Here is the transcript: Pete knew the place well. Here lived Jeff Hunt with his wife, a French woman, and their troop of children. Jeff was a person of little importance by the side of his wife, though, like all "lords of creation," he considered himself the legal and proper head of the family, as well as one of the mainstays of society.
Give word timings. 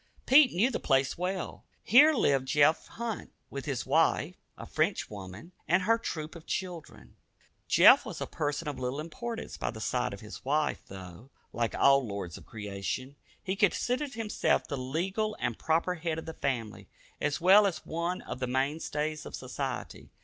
Pete 0.25 0.51
knew 0.51 0.71
the 0.71 0.79
place 0.79 1.15
well. 1.15 1.63
Here 1.83 2.11
lived 2.13 2.47
Jeff 2.47 2.87
Hunt 2.87 3.31
with 3.51 3.65
his 3.65 3.85
wife, 3.85 4.35
a 4.57 4.65
French 4.65 5.11
woman, 5.11 5.51
and 5.67 5.85
their 5.87 5.99
troop 5.99 6.35
of 6.35 6.47
children. 6.47 7.17
Jeff 7.67 8.03
was 8.03 8.19
a 8.19 8.25
person 8.25 8.67
of 8.67 8.79
little 8.79 8.99
importance 8.99 9.57
by 9.57 9.69
the 9.69 9.79
side 9.79 10.11
of 10.11 10.19
his 10.19 10.43
wife, 10.43 10.81
though, 10.87 11.29
like 11.53 11.75
all 11.75 12.03
"lords 12.03 12.35
of 12.35 12.47
creation," 12.47 13.15
he 13.43 13.55
considered 13.55 14.15
himself 14.15 14.67
the 14.67 14.75
legal 14.75 15.37
and 15.39 15.59
proper 15.59 15.93
head 15.93 16.17
of 16.17 16.25
the 16.25 16.33
family, 16.33 16.89
as 17.21 17.39
well 17.39 17.67
as 17.67 17.85
one 17.85 18.23
of 18.23 18.39
the 18.39 18.47
mainstays 18.47 19.23
of 19.27 19.35
society. 19.35 20.09